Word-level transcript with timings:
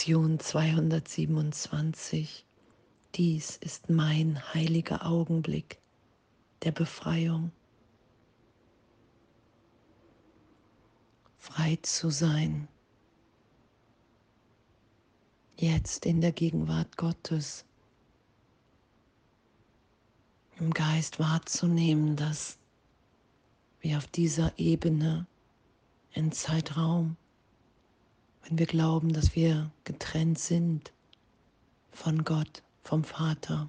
Lektion 0.00 0.40
227. 0.40 2.46
Dies 3.16 3.58
ist 3.58 3.90
mein 3.90 4.42
heiliger 4.54 5.04
Augenblick 5.04 5.78
der 6.62 6.72
Befreiung. 6.72 7.52
Frei 11.36 11.78
zu 11.82 12.08
sein, 12.08 12.66
jetzt 15.58 16.06
in 16.06 16.22
der 16.22 16.32
Gegenwart 16.32 16.96
Gottes, 16.96 17.66
im 20.58 20.72
Geist 20.72 21.18
wahrzunehmen, 21.18 22.16
dass 22.16 22.56
wir 23.82 23.98
auf 23.98 24.06
dieser 24.06 24.58
Ebene 24.58 25.26
in 26.14 26.32
Zeitraum 26.32 27.18
wenn 28.42 28.58
wir 28.58 28.66
glauben, 28.66 29.12
dass 29.12 29.34
wir 29.34 29.70
getrennt 29.84 30.38
sind 30.38 30.92
von 31.92 32.24
Gott, 32.24 32.62
vom 32.82 33.04
Vater, 33.04 33.68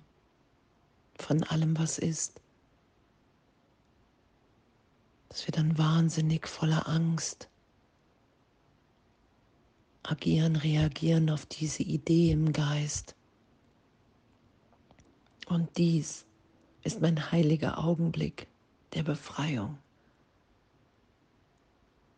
von 1.15 1.43
allem, 1.43 1.77
was 1.77 1.97
ist, 1.97 2.41
dass 5.29 5.47
wir 5.47 5.51
dann 5.51 5.77
wahnsinnig 5.77 6.47
voller 6.47 6.87
Angst 6.87 7.47
agieren, 10.03 10.55
reagieren 10.55 11.29
auf 11.29 11.45
diese 11.45 11.83
Idee 11.83 12.31
im 12.31 12.51
Geist. 12.51 13.15
Und 15.47 15.77
dies 15.77 16.25
ist 16.83 17.01
mein 17.01 17.31
heiliger 17.31 17.77
Augenblick 17.77 18.47
der 18.93 19.03
Befreiung. 19.03 19.77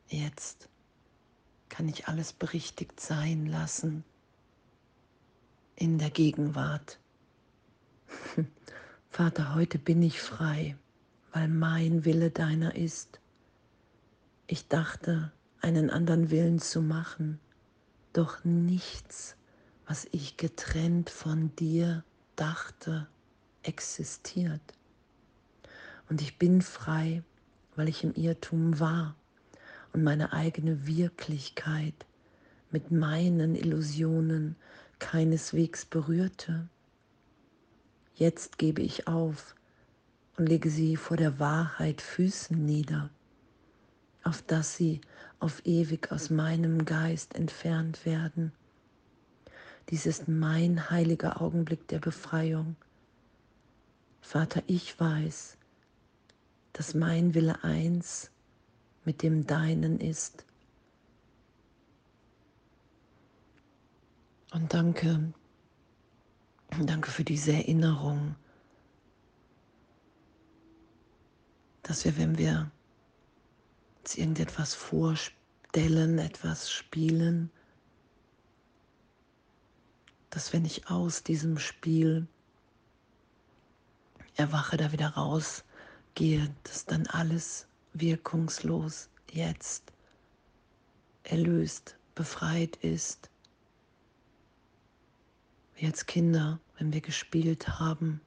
Jetzt 0.08 0.70
kann 1.74 1.90
ich 1.90 2.08
alles 2.08 2.34
berichtigt 2.34 3.00
sein 3.00 3.48
lassen 3.48 4.04
in 5.76 5.98
der 5.98 6.12
Gegenwart. 6.12 7.00
Vater, 9.10 9.56
heute 9.56 9.80
bin 9.80 10.04
ich 10.04 10.22
frei, 10.22 10.78
weil 11.32 11.48
mein 11.48 12.06
Wille 12.06 12.30
deiner 12.30 12.76
ist. 12.76 13.20
Ich 14.46 14.68
dachte, 14.68 15.32
einen 15.62 15.90
anderen 15.90 16.30
Willen 16.30 16.60
zu 16.60 16.80
machen, 16.80 17.40
doch 18.14 18.44
nichts, 18.44 19.36
was 19.88 20.08
ich 20.12 20.38
getrennt 20.38 21.10
von 21.10 21.56
dir 21.56 22.04
dachte, 22.36 23.08
existiert. 23.64 24.76
Und 26.08 26.22
ich 26.22 26.38
bin 26.38 26.62
frei, 26.62 27.24
weil 27.76 27.90
ich 27.90 28.04
im 28.04 28.14
Irrtum 28.14 28.80
war 28.80 29.16
und 29.94 30.04
meine 30.04 30.34
eigene 30.34 30.86
Wirklichkeit 30.88 32.06
mit 32.72 32.92
meinen 32.92 33.56
Illusionen 33.56 34.56
keineswegs 35.00 35.86
berührte. 35.86 36.68
Jetzt 38.16 38.58
gebe 38.58 38.82
ich 38.82 39.08
auf 39.08 39.56
und 40.38 40.48
lege 40.48 40.70
sie 40.70 40.98
vor 40.98 41.18
der 41.18 41.40
Wahrheit 41.40 42.02
Füßen 42.02 42.66
nieder, 42.66 43.12
auf 44.24 44.42
dass 44.42 44.76
sie 44.76 45.02
auf 45.40 45.62
ewig 45.66 46.12
aus 46.12 46.30
meinem 46.30 46.86
Geist 46.86 47.36
entfernt 47.36 48.06
werden. 48.06 48.52
Dies 49.90 50.06
ist 50.06 50.28
mein 50.28 50.90
heiliger 50.90 51.42
Augenblick 51.42 51.88
der 51.90 52.00
Befreiung. 52.00 52.76
Vater, 54.22 54.64
ich 54.66 55.00
weiß, 55.00 55.58
dass 56.72 56.96
mein 56.96 57.36
Wille 57.36 57.64
eins 57.64 58.32
mit 59.06 59.22
dem 59.22 59.46
Deinen 59.46 60.00
ist. 60.00 60.46
Und 64.52 64.74
danke, 64.74 65.34
danke 66.80 67.10
für 67.10 67.24
diese 67.24 67.54
Erinnerung, 67.54 68.36
dass 71.82 72.06
wir, 72.06 72.18
wenn 72.18 72.38
wir 72.38 72.72
uns 74.02 74.16
irgendetwas 74.16 74.76
vorstellen, 74.76 76.20
etwas 76.20 76.72
spielen, 76.72 77.50
dass 80.30 80.54
wenn 80.54 80.66
ich 80.66 80.90
aus 80.90 81.24
diesem 81.24 81.58
Spiel 81.58 82.28
erwache, 84.36 84.78
da 84.78 84.92
wieder 84.92 85.10
rausgehe, 85.10 86.54
dass 86.64 86.86
dann 86.86 87.08
alles 87.08 87.68
wirkungslos 87.94 89.10
jetzt 89.32 89.94
erlöst, 91.24 91.98
befreit 92.16 92.76
ist. 92.78 93.30
Wie 95.76 95.86
als 95.86 96.06
Kinder, 96.06 96.60
wenn 96.78 96.94
wir 96.94 97.02
gespielt 97.02 97.80
haben. 97.80 98.22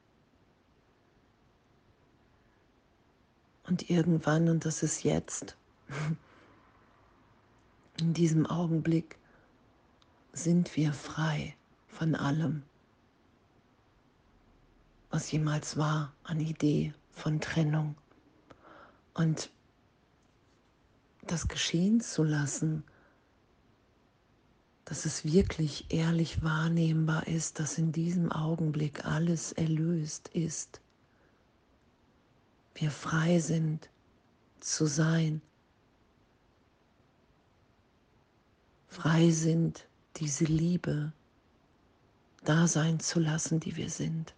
Und 3.65 3.91
irgendwann, 3.91 4.49
und 4.49 4.65
das 4.65 4.83
ist 4.83 5.03
jetzt, 5.03 5.57
in 8.01 8.15
diesem 8.15 8.47
Augenblick, 8.47 9.19
sind 10.33 10.77
wir 10.77 10.93
frei 10.93 11.57
von 11.89 12.15
allem, 12.15 12.63
was 15.11 15.33
jemals 15.33 15.77
war 15.77 16.13
an 16.25 16.41
Idee 16.41 16.93
von 17.11 17.41
Trennung. 17.41 17.97
Und 19.15 19.51
das 21.27 21.49
geschehen 21.49 22.01
zu 22.01 22.23
lassen, 22.23 22.85
dass 24.85 25.05
es 25.05 25.25
wirklich 25.25 25.87
ehrlich 25.93 26.43
wahrnehmbar 26.43 27.27
ist, 27.27 27.59
dass 27.59 27.77
in 27.77 27.93
diesem 27.93 28.31
Augenblick 28.31 29.05
alles 29.05 29.53
erlöst 29.53 30.29
ist. 30.29 30.81
Wir 32.75 32.91
frei 32.91 33.41
sind 33.41 33.91
zu 34.61 34.87
sein, 34.87 35.43
frei 38.89 39.31
sind, 39.31 39.89
diese 40.17 40.45
Liebe 40.45 41.13
da 42.45 42.67
sein 42.69 43.01
zu 43.01 43.19
lassen, 43.19 43.61
die 43.61 43.77
wir 43.77 43.91
sind. 43.91 44.35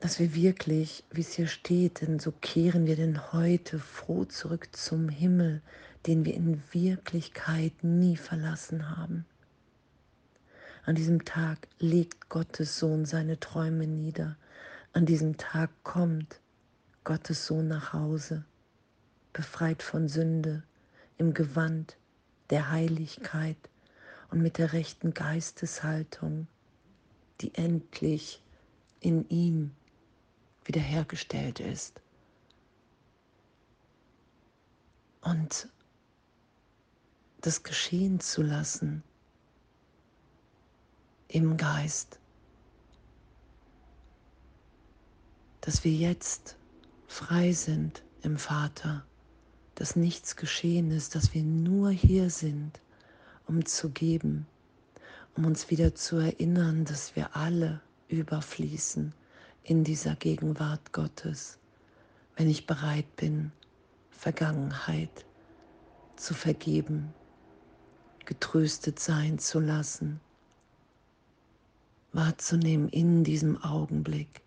Dass 0.00 0.20
wir 0.20 0.34
wirklich, 0.34 1.02
wie 1.10 1.22
es 1.22 1.32
hier 1.32 1.48
steht, 1.48 2.02
denn 2.02 2.18
so 2.18 2.32
kehren 2.32 2.86
wir 2.86 2.96
denn 2.96 3.32
heute 3.32 3.78
froh 3.78 4.24
zurück 4.24 4.68
zum 4.72 5.08
Himmel, 5.08 5.60
den 6.06 6.24
wir 6.24 6.34
in 6.34 6.62
Wirklichkeit 6.72 7.72
nie 7.82 8.16
verlassen 8.16 8.96
haben. 8.96 9.26
An 10.84 10.94
diesem 10.94 11.24
Tag 11.24 11.68
legt 11.80 12.28
Gottes 12.28 12.78
Sohn 12.78 13.04
seine 13.04 13.40
Träume 13.40 13.86
nieder. 13.86 14.36
An 14.92 15.04
diesem 15.04 15.36
Tag 15.36 15.70
kommt 15.82 16.40
Gottes 17.04 17.46
Sohn 17.46 17.68
nach 17.68 17.92
Hause, 17.92 18.44
befreit 19.32 19.82
von 19.82 20.08
Sünde, 20.08 20.62
im 21.18 21.34
Gewand 21.34 21.96
der 22.50 22.70
Heiligkeit 22.70 23.56
und 24.30 24.40
mit 24.40 24.58
der 24.58 24.72
rechten 24.72 25.12
Geisteshaltung, 25.12 26.46
die 27.40 27.54
endlich 27.54 28.42
in 29.00 29.28
ihm 29.28 29.72
wiederhergestellt 30.68 31.60
ist. 31.60 32.00
Und 35.22 35.68
das 37.40 37.62
geschehen 37.62 38.20
zu 38.20 38.42
lassen 38.42 39.02
im 41.28 41.56
Geist, 41.56 42.18
dass 45.62 45.84
wir 45.84 45.92
jetzt 45.92 46.56
frei 47.06 47.52
sind 47.52 48.02
im 48.22 48.38
Vater, 48.38 49.04
dass 49.74 49.96
nichts 49.96 50.36
geschehen 50.36 50.90
ist, 50.90 51.14
dass 51.14 51.32
wir 51.34 51.42
nur 51.42 51.90
hier 51.90 52.30
sind, 52.30 52.80
um 53.46 53.64
zu 53.64 53.90
geben, 53.90 54.46
um 55.34 55.46
uns 55.46 55.70
wieder 55.70 55.94
zu 55.94 56.16
erinnern, 56.16 56.84
dass 56.84 57.16
wir 57.16 57.34
alle 57.36 57.80
überfließen 58.08 59.14
in 59.62 59.84
dieser 59.84 60.16
Gegenwart 60.16 60.92
Gottes, 60.92 61.58
wenn 62.36 62.48
ich 62.48 62.66
bereit 62.66 63.16
bin, 63.16 63.52
Vergangenheit 64.10 65.26
zu 66.16 66.34
vergeben, 66.34 67.14
getröstet 68.24 68.98
sein 68.98 69.38
zu 69.38 69.60
lassen, 69.60 70.20
wahrzunehmen 72.12 72.88
in 72.88 73.24
diesem 73.24 73.62
Augenblick. 73.62 74.42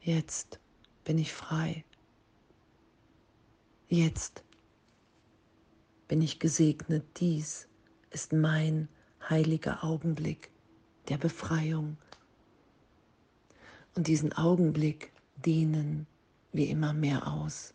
Jetzt 0.00 0.58
bin 1.04 1.18
ich 1.18 1.32
frei. 1.32 1.84
Jetzt 3.88 4.42
bin 6.08 6.22
ich 6.22 6.38
gesegnet. 6.38 7.04
Dies 7.20 7.68
ist 8.10 8.32
mein 8.32 8.88
heiliger 9.28 9.84
Augenblick 9.84 10.50
der 11.08 11.18
Befreiung 11.18 11.96
und 13.98 14.06
diesen 14.06 14.32
Augenblick 14.32 15.10
dehnen 15.44 16.06
wir 16.52 16.68
immer 16.68 16.92
mehr 16.92 17.26
aus. 17.26 17.74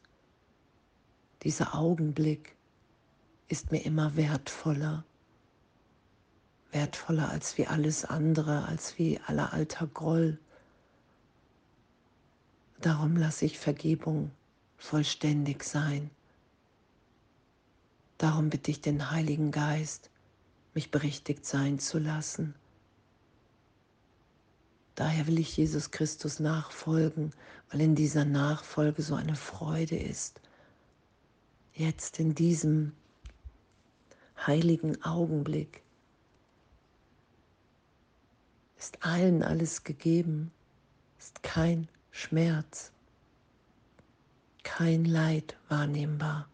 dieser 1.43 1.75
Augenblick 1.75 2.55
ist 3.49 3.73
mir 3.73 3.83
immer 3.83 4.15
wertvoller, 4.15 5.03
wertvoller 6.71 7.27
als 7.27 7.57
wie 7.57 7.67
alles 7.67 8.05
andere, 8.05 8.65
als 8.69 8.97
wie 8.97 9.19
aller 9.25 9.51
alter 9.51 9.85
Groll. 9.85 10.39
Darum 12.79 13.17
lasse 13.17 13.43
ich 13.43 13.59
Vergebung 13.59 14.31
vollständig 14.77 15.65
sein. 15.65 16.09
Darum 18.17 18.49
bitte 18.49 18.71
ich 18.71 18.79
den 18.79 19.11
Heiligen 19.11 19.51
Geist, 19.51 20.09
mich 20.73 20.89
berichtigt 20.89 21.45
sein 21.45 21.79
zu 21.79 21.99
lassen. 21.99 22.55
Daher 24.95 25.25
will 25.27 25.39
ich 25.39 25.57
Jesus 25.57 25.89
Christus 25.91 26.39
nachfolgen, 26.39 27.33
weil 27.69 27.81
in 27.81 27.95
dieser 27.95 28.25
Nachfolge 28.25 29.01
so 29.01 29.15
eine 29.15 29.35
Freude 29.35 29.97
ist. 29.97 30.39
Jetzt 31.73 32.19
in 32.19 32.35
diesem 32.35 32.93
heiligen 34.45 35.03
Augenblick 35.03 35.81
ist 38.77 39.03
allen 39.03 39.41
alles 39.41 39.83
gegeben, 39.83 40.51
ist 41.17 41.41
kein 41.41 41.87
Schmerz, 42.11 42.91
kein 44.63 45.05
Leid 45.05 45.55
wahrnehmbar. 45.69 46.47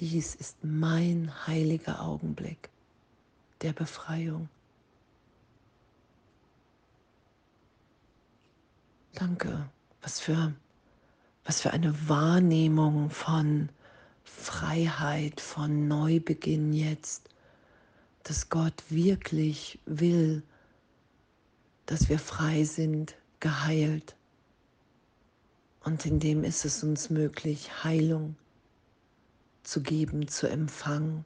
Dies 0.00 0.34
ist 0.34 0.64
mein 0.64 1.46
heiliger 1.46 2.00
Augenblick 2.02 2.70
der 3.60 3.72
Befreiung. 3.72 4.48
Danke. 9.14 9.70
Was 10.02 10.18
für, 10.18 10.52
was 11.44 11.60
für 11.60 11.70
eine 11.70 12.08
Wahrnehmung 12.08 13.10
von 13.10 13.68
Freiheit, 14.24 15.40
von 15.40 15.86
Neubeginn 15.86 16.72
jetzt, 16.72 17.28
dass 18.24 18.48
Gott 18.48 18.82
wirklich 18.88 19.78
will, 19.86 20.42
dass 21.86 22.08
wir 22.08 22.18
frei 22.18 22.64
sind, 22.64 23.14
geheilt. 23.38 24.16
Und 25.84 26.04
in 26.06 26.18
dem 26.18 26.42
ist 26.42 26.64
es 26.64 26.82
uns 26.82 27.08
möglich, 27.08 27.84
Heilung 27.84 28.36
zu 29.62 29.80
geben, 29.80 30.26
zu 30.26 30.48
empfangen, 30.48 31.24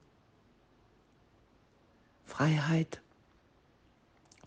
Freiheit 2.26 3.00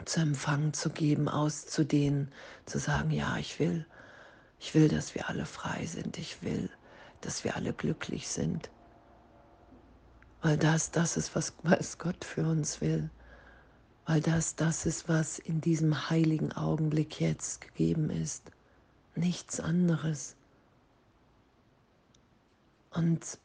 zu 0.06 0.22
empfangen, 0.22 0.74
zu 0.74 0.90
geben, 0.90 1.28
auszudehnen, 1.28 2.32
zu 2.66 2.80
sagen, 2.80 3.12
ja, 3.12 3.38
ich 3.38 3.60
will, 3.60 3.86
ich 4.60 4.74
will, 4.74 4.88
dass 4.88 5.16
wir 5.16 5.30
alle 5.30 5.46
frei 5.46 5.86
sind, 5.86 6.18
ich 6.18 6.42
will, 6.44 6.70
dass 7.22 7.44
wir 7.44 7.56
alle 7.56 7.74
glücklich 7.74 8.28
sind. 8.28 8.70
Weil 10.42 10.58
das 10.58 10.92
das 10.92 11.18
ist, 11.18 11.36
was, 11.36 11.54
was 11.64 11.98
Gott 11.98 12.26
für 12.26 12.46
uns 12.46 12.82
will. 12.82 13.10
Weil 14.06 14.22
das 14.22 14.56
das 14.56 14.86
ist, 14.86 15.08
was 15.08 15.40
in 15.40 15.62
diesem 15.62 16.10
heiligen 16.10 16.52
Augenblick 16.54 17.22
jetzt 17.22 17.62
gegeben 17.62 18.10
ist. 18.10 18.52
Nichts 19.16 19.60
anderes. 19.60 20.36
Und 22.90 23.38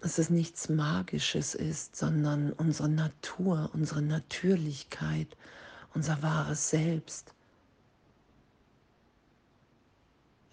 dass 0.00 0.16
es 0.16 0.30
nichts 0.30 0.68
Magisches 0.68 1.54
ist, 1.54 1.94
sondern 1.94 2.52
unsere 2.52 2.88
Natur, 2.88 3.70
unsere 3.74 4.00
Natürlichkeit, 4.00 5.36
unser 5.94 6.22
wahres 6.22 6.70
Selbst, 6.70 7.34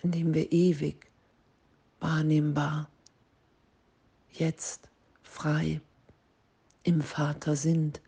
in 0.04 0.12
dem 0.12 0.34
wir 0.34 0.52
ewig 0.52 1.10
wahrnehmbar 2.00 2.90
jetzt 4.34 4.90
frei 5.24 5.82
im 6.84 7.02
Vater 7.02 7.56
sind. 7.56 8.02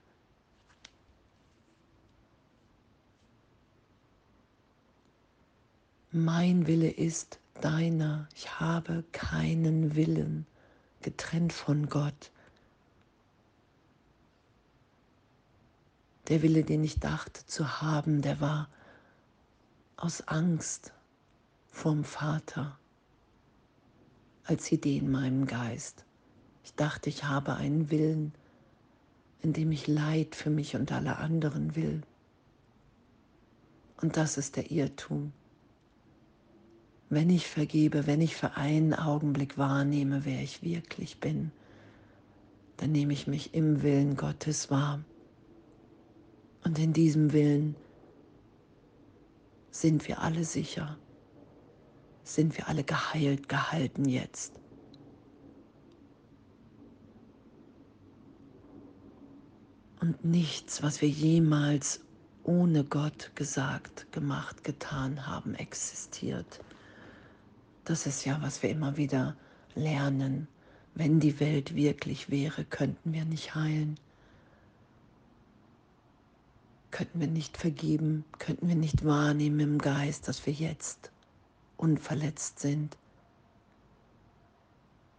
Mein 6.11 6.67
Wille 6.67 6.89
ist 6.89 7.39
deiner, 7.61 8.27
ich 8.35 8.59
habe 8.59 9.03
keinen 9.11 9.95
Willen 9.95 10.45
getrennt 11.01 11.53
von 11.53 11.89
Gott. 11.89 12.31
Der 16.27 16.41
Wille, 16.41 16.63
den 16.63 16.83
ich 16.83 16.99
dachte 16.99 17.45
zu 17.45 17.81
haben, 17.81 18.21
der 18.21 18.39
war 18.39 18.69
aus 19.97 20.27
Angst 20.27 20.93
vom 21.71 22.03
Vater 22.03 22.77
als 24.43 24.71
Idee 24.71 24.97
in 24.97 25.11
meinem 25.11 25.45
Geist. 25.45 26.05
Ich 26.63 26.73
dachte, 26.75 27.09
ich 27.09 27.23
habe 27.23 27.55
einen 27.55 27.89
Willen, 27.89 28.33
in 29.41 29.53
dem 29.53 29.71
ich 29.71 29.87
Leid 29.87 30.35
für 30.35 30.49
mich 30.49 30.75
und 30.75 30.91
alle 30.91 31.17
anderen 31.17 31.75
will. 31.75 32.01
Und 34.01 34.17
das 34.17 34.37
ist 34.37 34.55
der 34.55 34.71
Irrtum. 34.71 35.33
Wenn 37.09 37.31
ich 37.31 37.47
vergebe, 37.47 38.05
wenn 38.05 38.21
ich 38.21 38.35
für 38.35 38.55
einen 38.55 38.93
Augenblick 38.93 39.57
wahrnehme, 39.57 40.25
wer 40.25 40.41
ich 40.43 40.61
wirklich 40.61 41.19
bin, 41.19 41.51
dann 42.77 42.91
nehme 42.91 43.13
ich 43.13 43.25
mich 43.25 43.53
im 43.55 43.81
Willen 43.81 44.15
Gottes 44.15 44.69
wahr. 44.69 45.03
Und 46.63 46.77
in 46.77 46.93
diesem 46.93 47.33
Willen 47.33 47.75
sind 49.71 50.07
wir 50.07 50.21
alle 50.21 50.43
sicher, 50.43 50.97
sind 52.23 52.57
wir 52.57 52.67
alle 52.67 52.83
geheilt, 52.83 53.49
gehalten 53.49 54.05
jetzt. 54.05 54.59
Und 59.99 60.23
nichts, 60.23 60.83
was 60.83 61.01
wir 61.01 61.09
jemals 61.09 62.01
ohne 62.43 62.83
Gott 62.83 63.31
gesagt, 63.35 64.11
gemacht, 64.11 64.63
getan 64.63 65.27
haben, 65.27 65.55
existiert. 65.55 66.61
Das 67.89 68.05
ist 68.05 68.23
ja, 68.23 68.39
was 68.43 68.61
wir 68.61 68.69
immer 68.69 68.97
wieder 68.97 69.35
lernen. 69.73 70.47
Wenn 70.93 71.19
die 71.19 71.39
Welt 71.39 71.73
wirklich 71.73 72.29
wäre, 72.29 72.63
könnten 72.63 73.13
wir 73.13 73.25
nicht 73.25 73.55
heilen. 73.55 73.99
Könnten 76.91 77.19
wir 77.19 77.27
nicht 77.27 77.57
vergeben, 77.57 78.25
könnten 78.37 78.67
wir 78.67 78.75
nicht 78.75 79.05
wahrnehmen 79.05 79.59
im 79.59 79.77
Geist, 79.79 80.27
dass 80.27 80.45
wir 80.45 80.53
jetzt 80.53 81.09
unverletzt 81.77 82.59
sind. 82.59 82.95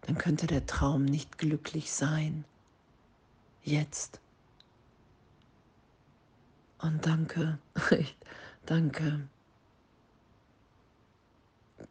Dann 0.03 0.17
könnte 0.17 0.47
der 0.47 0.65
Traum 0.65 1.05
nicht 1.05 1.39
glücklich 1.39 1.91
sein. 1.91 2.45
Jetzt. 3.65 4.21
Und 6.79 7.05
danke, 7.05 7.59
danke. 8.67 9.29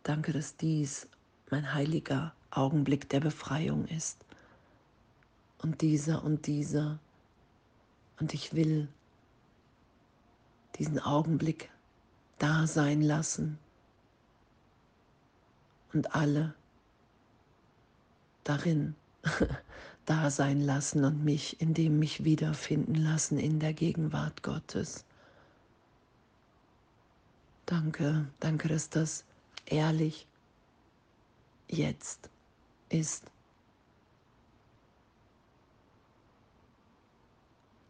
Danke, 0.03 0.33
dass 0.33 0.55
dies 0.55 1.07
mein 1.49 1.73
heiliger 1.73 2.33
Augenblick 2.51 3.09
der 3.09 3.19
Befreiung 3.19 3.85
ist. 3.87 4.25
Und 5.61 5.81
dieser 5.81 6.23
und 6.23 6.47
dieser. 6.47 6.99
Und 8.19 8.33
ich 8.33 8.53
will 8.53 8.87
diesen 10.77 10.99
Augenblick 10.99 11.69
da 12.37 12.65
sein 12.67 13.01
lassen. 13.01 13.59
Und 15.93 16.15
alle 16.15 16.53
darin 18.43 18.95
da 20.05 20.31
sein 20.31 20.61
lassen 20.61 21.03
und 21.03 21.23
mich 21.23 21.61
in 21.61 21.73
dem 21.73 21.99
mich 21.99 22.23
wiederfinden 22.23 22.95
lassen 22.95 23.37
in 23.37 23.59
der 23.59 23.73
Gegenwart 23.73 24.43
Gottes. 24.43 25.05
Danke, 27.65 28.27
danke, 28.39 28.67
dass 28.67 28.89
das 28.89 29.25
ehrlich 29.71 30.27
jetzt 31.67 32.29
ist. 32.89 33.23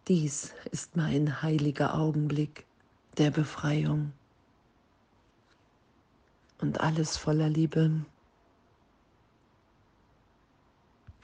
Dies 0.08 0.54
ist 0.72 0.96
mein 0.96 1.42
heiliger 1.42 1.96
Augenblick 1.96 2.66
der 3.18 3.32
Befreiung 3.32 4.12
und 6.62 6.80
alles 6.82 7.16
voller 7.16 7.50
Liebe. 7.50 8.06